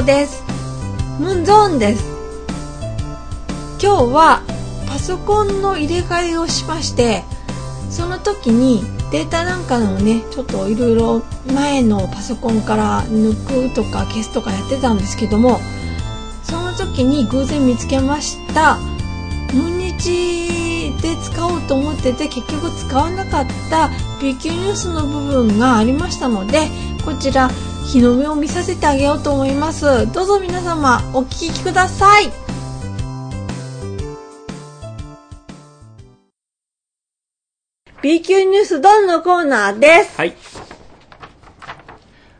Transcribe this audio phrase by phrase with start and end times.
[0.00, 0.44] んにちは、ムンゾーです。
[1.18, 2.04] ムンゾーンです。
[3.82, 4.42] 今日は
[4.88, 7.24] パソコンの入れ替えをしまして、
[7.90, 11.22] その時にデータなんかのね、ちょっといろいろ
[11.52, 15.60] 前のパソコンから抜くとか消すとかやってたんですけども、
[16.42, 18.78] その時に偶然見つけました。
[19.52, 26.68] ム日で使おうと思ってて結局使わなかった B 級ニュースの部分がありましたので、
[27.04, 27.50] こちら
[27.88, 30.12] 日の目を見させてあげようと思います。
[30.12, 32.30] どうぞ皆様お聞きください。
[38.02, 40.18] B 級ニュースドンのコーナーです。
[40.18, 40.34] はい。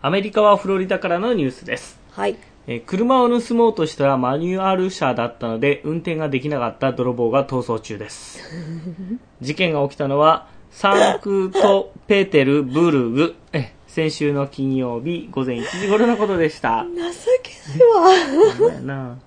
[0.00, 1.98] アメリカはフロリダからのニュースです。
[2.12, 2.36] はい。
[2.68, 8.38] えー車を盗もうとしたらマニュアル車だったので運転ができなかった泥棒が逃走中です。
[9.42, 16.86] 事件が起きたのはサンクトペテルブルグ、え先週の金曜日午前1時頃のことでした。
[16.86, 17.12] 情
[17.42, 17.50] け
[18.64, 18.80] ないわ。
[18.80, 19.18] な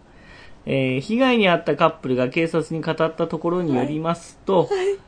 [0.65, 4.67] えー被害に遭ったカップルが警察に語ったところによりますと、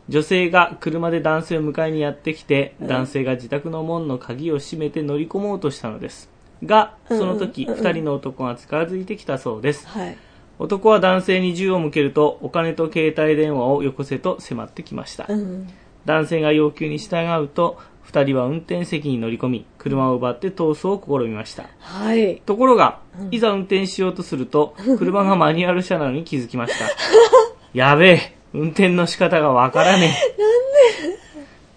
[0.09, 6.29] 女性が車で男性を迎えにやってきて、男性が自宅の門の鍵を閉めて乗り込もうとしたのです。
[6.63, 9.87] が、その時、うんうん二人の男が近づいてきたそうです。
[9.87, 10.15] はい。
[10.59, 15.25] 男は男性に銃を向けると、お金と携帯電話をよこせと迫ってきました。
[15.27, 15.67] うん。
[16.05, 21.65] 男性が要求に従うと、二人は運転席に乗り込み、車を奪って逃走を試みました。
[21.79, 22.37] はい。
[22.45, 22.99] ところが、
[23.31, 26.85] いざ運転しようとすると、 車がマニュアル車なのに気づきました。
[27.77, 30.37] やべえ、運転の仕方がわからねえ。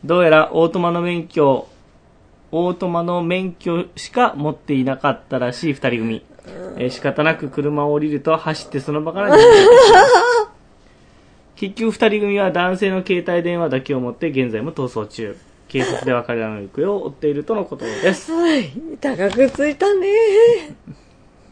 [0.05, 1.67] どうやらオートマの免許、
[2.53, 6.23] オートマの免許しか持っていなかったらしい二人組。
[6.79, 9.51] えー仕方なく車を降りると走ってその場から逃げて
[11.57, 15.37] 結局二人組は男性の携帯電話だけを持って現在も逃走中。
[15.71, 18.33] 警察では彼らの行方を追っているとのことです。
[18.33, 18.73] はい。
[19.01, 20.09] 高くついたね。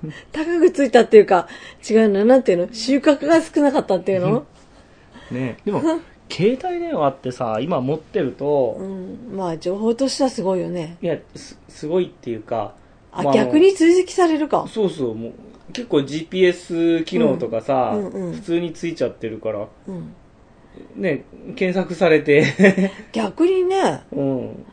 [0.32, 1.46] 高くついたっていうか、
[1.88, 4.44] 違うの、なんていうの収穫が少なかったっていうの？
[5.30, 5.80] ねでも
[6.30, 9.36] 携帯電話ってさ今持ってると、うん。
[9.36, 10.96] まあ、情報としてはすごいよね。
[11.00, 12.74] いやすすごいっていうか
[13.12, 14.66] あ、ま逆に追跡されるか。
[14.68, 15.32] そうそうもう
[15.72, 20.14] 結構 GPS 機能とかさ、うんうんうん普通についちゃってるからうん。
[20.96, 21.24] ね
[21.56, 22.92] 検索されて。
[23.12, 24.66] 逆にね、うん。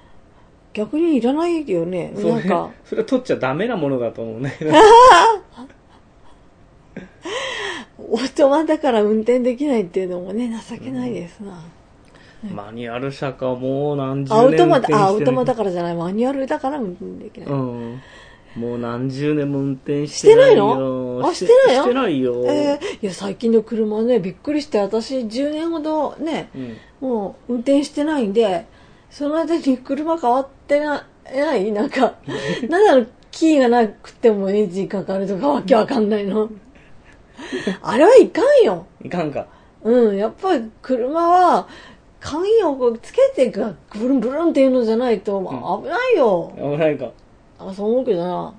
[0.73, 2.11] 逆にいらないよね。
[2.15, 4.53] なんか、それは取っちゃダメなものだと思うね。
[7.97, 11.63] オートマだから運転できないっていうのもね、情けないですな。
[12.53, 17.49] マニュアル車かもう何十年運転してないあ、アウトマだからじゃない、マニュアルだから運転できない。
[17.49, 18.01] うん
[18.55, 20.75] もう何十年も運転ししててないないよ
[21.19, 21.27] の？
[21.27, 27.09] あしてないのしてないよ、えーいや、最近の車ね、びっくりして、私10年ほどね、うん。
[27.09, 28.65] もう運転してないんで、
[29.09, 32.15] その間に車変わってなないなんか、
[32.69, 36.49] なんだろう、キーがなくてもエンジンかかるとかわけわかんないの。
[37.81, 38.85] あれはいかんよ。
[39.03, 39.47] いかんか。
[39.83, 41.67] うん、やっぱり車は、
[42.19, 45.39] 鍵をこうつけてがブルンブルンっていうのじゃないと
[45.83, 46.51] 危ないよ。
[46.57, 47.11] 危ないか
[47.59, 48.53] あ、そう思うけどな。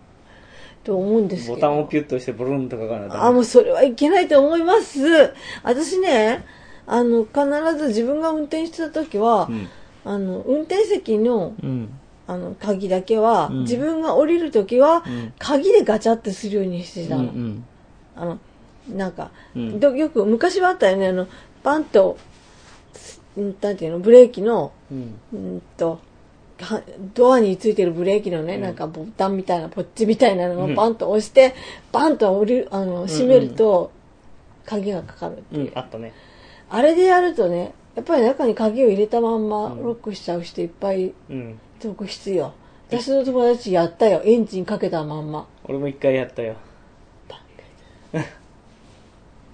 [0.84, 1.54] と思うんですけど。
[1.56, 5.34] ボタンをピュッとしてブルンとかかなダメあ、もうそれはいけないと思います。
[5.64, 6.44] 私ね、
[6.86, 7.44] あの、必
[7.78, 9.68] ず自分が運転してた時は、うん
[10.04, 11.90] あの、運転席の、うん
[12.28, 17.24] あの、鍵だけは、うん自分が降りる時は、うん鍵でガチャってするようにしてたの。
[17.24, 17.64] うん
[18.14, 18.38] あの、
[18.88, 21.26] なんか、よく昔はあったよね、あの、
[21.62, 22.16] パンと、
[23.38, 25.98] んなんていうの、ブレーキの、うんうんと、は
[27.14, 31.54] ドアについてるブレーキのね、うんなんかボタンみたいな、ポッチみたいなのうんをパンと押して、
[31.92, 33.90] バンと降りる、あの、閉めると、
[34.64, 35.74] 鍵がかかるってういう。
[35.74, 36.12] んあったね
[36.70, 42.54] あれでやるとね、やっぱり中に鍵を入れたまんまうんロックしちゃう人いっぱいうん続出よ。
[42.88, 44.22] 私の友達やったよ。
[44.24, 45.46] エンジンかけたまんま。
[45.64, 46.54] 俺も一回やったよ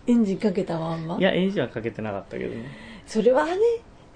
[0.07, 1.23] エンジンかけたまんまい。
[1.23, 2.65] やエンジンはかけてなかったけどね
[3.07, 3.53] それはね、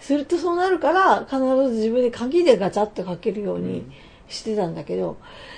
[0.00, 3.84] するとそうなるから、必ず自分で鍵でガチャッとかけるように
[4.28, 5.16] してたんだけど、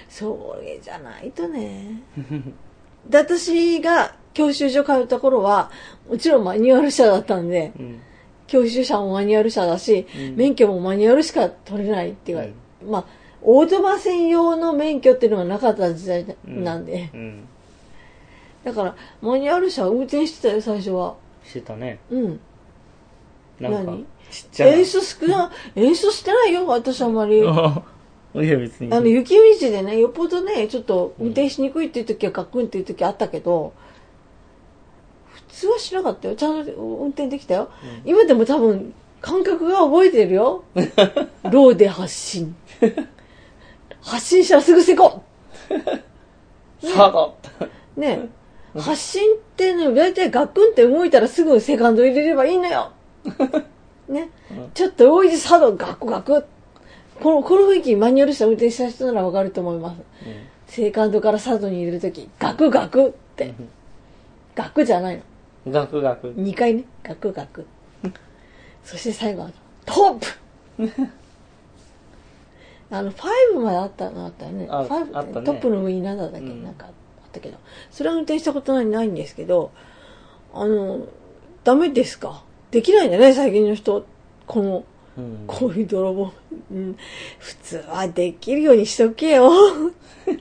[0.08, 2.02] それじゃないとね。
[3.08, 5.70] で、私が教習所通った頃は、
[6.08, 8.00] もちろんマニュアル車だったんで、うん。
[8.46, 10.36] 教習車もマニュアル車だし、うん。
[10.36, 12.44] 免許もマニュアルしか取れないっていうか、
[12.86, 13.04] まあ、
[13.42, 17.48] オートマ専用の免許っていうのがなかった時代なんで、うん。
[18.64, 21.16] だから、マニュアル車運転してたよ、最初は。
[21.44, 21.98] してたね。
[22.10, 22.40] うん。
[23.60, 24.06] なんか何？
[24.30, 27.42] ちっちゃな演出少な、演出してないよ、私あんまり。
[27.46, 27.82] あ
[28.34, 33.72] いや別にの、雪道でね、よっぽどね、ちょっと運転しにくいっていう時はガクンっていう時あったけど、
[35.30, 36.36] 普通はしなかったよ。
[36.36, 37.70] ちゃんと運転できたよ。
[38.04, 40.62] 今でも多分、感覚が覚えてるよ。
[41.50, 42.54] ローで発進。
[44.00, 45.22] 発進したらすぐせこ
[46.80, 47.36] サード
[47.96, 48.28] ね
[48.76, 52.92] 発進ってね、大体ガクンって動いたらすぐセカンド入れればいいのよ。
[54.08, 54.30] ね。
[54.74, 56.44] ちょっと多いでサードガクガク。
[57.20, 60.00] この、この雰囲気マニュアル車運転した人ならわかると思います。
[60.68, 63.52] セカンドからサードに入れるとき、ガクガクって。
[64.54, 65.16] ガクじゃない
[65.66, 65.72] の。
[65.72, 66.32] ガクガク。
[66.32, 67.66] 2回ね、ガクガク。
[68.84, 69.50] そして最後は、
[69.84, 70.26] トップ
[72.90, 74.66] あの、5まであったのあったよね。
[74.70, 76.92] あ5あったねトップの上に何だけ、うんなんかあっ
[77.32, 77.58] たけど。
[77.90, 79.72] それは運転したことないないんですけど、
[80.54, 81.00] あの、
[81.64, 82.42] ダメですか？
[82.70, 84.04] できないんだね、最近の人。
[84.46, 84.84] この、
[85.16, 86.32] うんこういう泥棒。
[86.70, 86.96] うん、
[87.38, 89.50] 普通はできるようにしとけよ。
[90.28, 90.36] やっ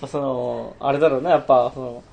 [0.00, 2.04] ぱその、あれだろうな、やっぱ、その、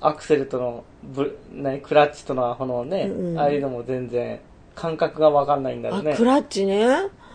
[0.00, 4.40] アクセルとのブ、何、クラッチとの、このね、うんうんああいうのも全然、
[4.74, 6.14] 感覚がわかんないんだろあ、うね。
[6.14, 6.86] クラッチね。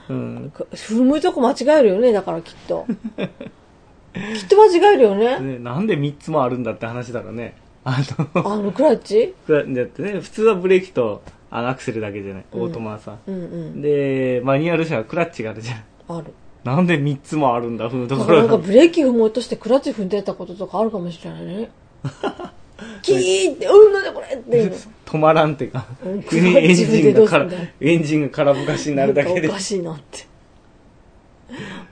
[0.09, 0.51] うん。
[0.53, 2.85] く踏むとこ間違えるよね、だからきっと。
[3.17, 5.39] きっと間違えるよね。
[5.39, 7.55] ね、なんで3つもあるんだって話だろうね。
[7.85, 7.99] あ
[8.33, 9.35] の、あのクラッチ？
[9.45, 11.21] クラだってね、普通はブレーキと、
[11.51, 12.45] あの、アクセルだけじゃない。
[12.51, 13.17] オートマはさ。
[13.27, 13.81] うんうん。
[13.81, 16.17] で、マニュアル車はクラッチがあるじゃん。
[16.17, 16.33] ある。
[16.63, 18.41] なんで3つもあるんだ、踏むところが。
[18.41, 21.69] なんかブレーキ踏もうとしてクラッチ踏んでたこととかあるかもしれないね。
[23.03, 24.71] キーって、うん、なんだこれって。
[25.05, 27.47] 止まらんってかうにエンジンがから
[27.79, 29.59] エンジンが空ぶかしになるだけでおか。
[29.59, 30.25] しいなって。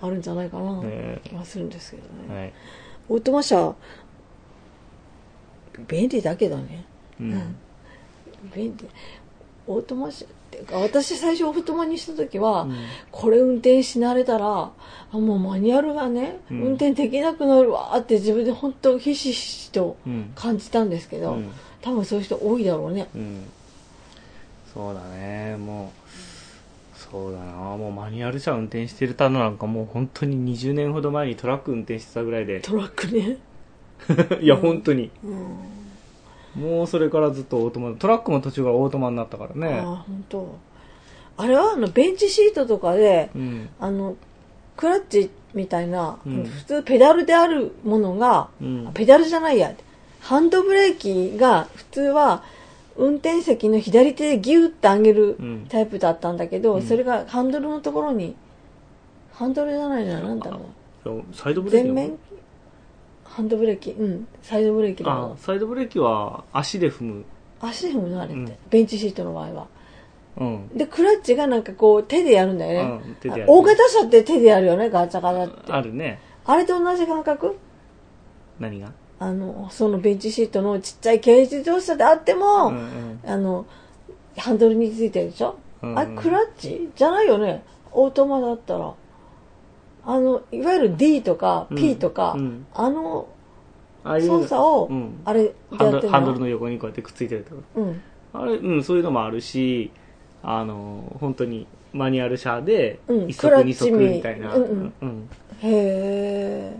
[0.01, 2.39] あるんじゃないかな、ね気がするんですけどね。
[2.41, 2.53] はい。
[3.09, 3.75] オートマ車、
[5.87, 6.85] 便利だけどね。
[7.19, 7.55] うん。
[8.55, 8.87] 便利。
[9.67, 12.75] オートマ車っていうか、私最初オートマにした時は、うん
[13.11, 14.71] これ運転し慣れたら、
[15.11, 20.31] あもうマニュアルがね、うん運転できなくなるわーって自分で本当ひしひしとうん。
[20.35, 23.07] 感じたんですけど、うん多分そういう人多いだろうね。
[23.13, 23.43] うん。
[24.73, 25.91] そうだね、も
[26.95, 33.37] う、そうだな、もうマニュアル車運転してるたのなんかもう本当に20年ほど前にトラック運転してたぐらいで、トラックね。
[34.41, 35.09] いや、本当に。
[35.23, 36.61] うん。
[36.61, 39.79] もうそれからずっとオートマ、トラックも途中からオートマになったからあね。
[39.83, 40.55] あ、本当。
[41.37, 43.69] あれはあの、ベンチシートとかで、うん。
[43.79, 44.15] あの、
[44.77, 48.49] クラッチみたいな、うん普通ペダルであるものが、
[48.93, 49.73] ペダルじゃないや、
[50.19, 52.43] ハンドブレーキが普通は
[52.95, 58.35] 運転席の左手でギューって上げるうんタイプだったんだけど、うんそれがハンドルのところに、
[59.33, 60.59] ハンドルじゃないな、なんだろ
[61.05, 61.23] う。
[61.33, 62.17] サイドブレーキ面
[63.35, 67.25] ハンドブレーキ、うん、サイドブレーキだあサイドブレーキは足で踏む。
[67.59, 69.67] 足で踏むのあれって、うんベンチシートの場合は。
[70.37, 70.69] うん。
[70.75, 73.01] で、クラッチがなんかこう手でやるんだよね。
[73.07, 75.71] うん手でやる大型車って手でやるよね、ガチャガチャって。
[75.73, 76.19] あるね。
[76.45, 77.57] あれと同じ感覚？
[78.59, 78.91] 何が？
[79.17, 83.65] あの、そのベンチシートのちっちゃい軽自動車であっても、うんうんあの、
[84.37, 86.91] ハンドルについてるでしょ、うんあれ、クラッチ？
[86.95, 87.63] じゃないよね？
[87.91, 88.93] オートマだったら。
[90.05, 93.27] あの、いわゆる D とかうん P とか、うんあの
[94.05, 97.61] ああいう操作を、うんあれでハンドやってるハンドルの横にこうやってくっついてるとか。
[97.75, 98.01] うん。
[98.33, 99.91] あれ、うん、そういうのもあるし、
[100.41, 104.53] あの、本当にマニュアル車でうん、一クラ足ッチみみたいな。
[104.55, 105.29] うんうんうん
[105.61, 106.77] へえ。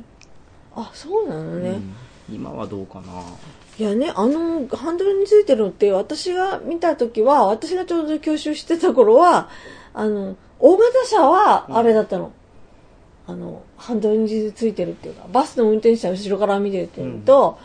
[0.75, 1.69] あ、そうなのね。
[1.69, 1.95] うん
[2.29, 3.21] 今はどうかな。
[3.77, 9.49] いやね、あの、ハンドルについてるのって、私が見たときは、私がちょうど教習してた頃は、
[9.93, 12.31] あの、大型車は、あれだったの。
[13.25, 17.57] あの、ハンドルについてるっていうか、バスの運転手は後ろから見てるっていうのと、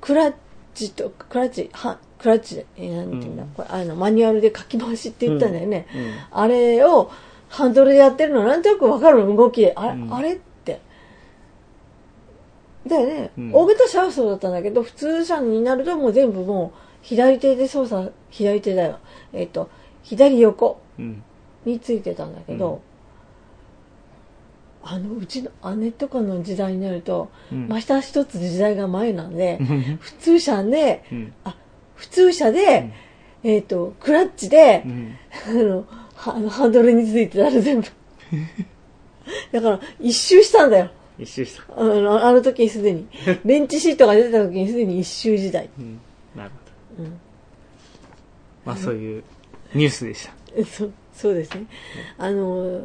[0.00, 0.34] クラッ
[0.74, 5.86] チと、クラッチ、はクラッチ、えーなんていうんだ、うんこれ、あの、マニュアルで書き回しって言ったんだよね。
[5.94, 7.10] うんあれを、
[7.48, 9.72] ハンドルでやってるの、なんとなくわかるの、動きで。
[9.76, 10.80] あれ、うんあれって。
[12.86, 18.98] だよね、うん大型車はそうだったんだけど、普通車になるともう全部もう、左手で操作、左手だよ。
[19.34, 19.68] えっ、と、
[20.02, 21.22] 左横うん。
[21.64, 22.82] についてたんだけど、
[24.86, 31.32] あの、うちの姉とかの時代になると、うんまた一つ時代が前なんで、うん普通車で、うん。
[31.44, 31.56] あ、
[31.94, 32.92] 普通車で、
[33.42, 35.16] えっ、と、クラッチで、うん。
[35.48, 37.86] あの、はあのハンドルについてたら全部。
[39.52, 40.90] だから、一周したんだよ。
[41.18, 41.62] 一周した。
[41.76, 43.06] あの、あの時にすでに。
[43.44, 45.70] ベンチシートが出た時にすでに一周時代。
[45.78, 46.00] うん。
[46.36, 46.50] なる
[46.96, 47.08] ほど。
[47.08, 47.20] うん。
[48.64, 49.24] まあそういう
[49.74, 50.64] ニュースでした。
[50.64, 51.66] そう、そうですね。
[52.18, 52.80] あの、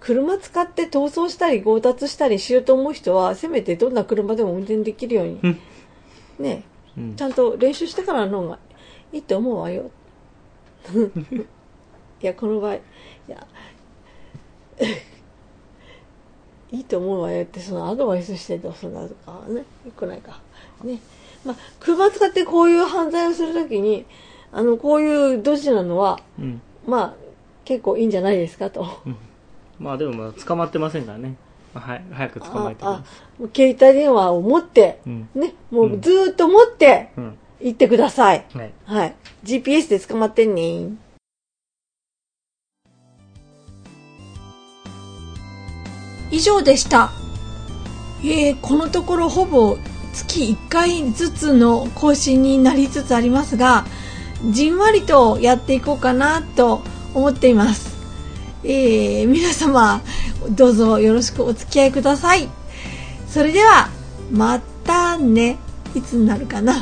[0.00, 5.58] 車使って逃走したり強奪したりしようと思う人は、せめてどんな車でも運転できるようにうん、
[6.38, 6.62] ね、
[6.96, 8.58] うんちゃんと練習してからの方が
[9.12, 9.90] いいと思うわよ。
[12.20, 12.80] いや、この場合、い
[13.28, 13.46] や、
[16.70, 20.40] いいと思うわよって、そのアドバイスしてどうするんだとかはね、よくないか。
[20.84, 20.98] ね。
[21.44, 24.04] まあ、車使ってこういう犯罪をするときに、
[24.52, 26.60] あの、こういうドジなのは、うん。
[26.86, 27.14] まあ、
[27.64, 28.86] 結構いいんじゃないですかと。
[29.78, 31.36] まあでもまだ捕まってませんからね。
[31.74, 33.04] はい、早く捕まえてくあださ
[33.38, 35.10] あもう携帯電話を持って、い。
[35.10, 35.28] うん。
[35.34, 37.38] ね、もうずーっと持ってうん。
[37.60, 38.44] 行ってください。
[38.52, 38.72] はい。
[38.84, 39.14] はい。
[39.44, 40.90] GPS で捕まってんね
[46.30, 47.10] 以上でした。
[48.22, 49.76] えー、このところほぼ
[50.12, 53.86] 月1回ずつの更新になりつつありますが、
[54.50, 56.82] じんわりとやっていこうかなと
[57.14, 57.97] 思っています。
[58.64, 60.02] えー、皆様、
[60.50, 62.48] どうぞよろしくお付き合いください。
[63.28, 63.88] それでは、
[64.30, 65.58] またね。
[65.94, 66.74] いつになるかな。